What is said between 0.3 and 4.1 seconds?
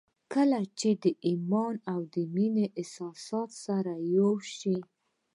کله چې د ايمان او مينې احساسات سره